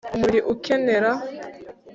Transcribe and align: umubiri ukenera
umubiri 0.15 0.39
ukenera 0.53 1.11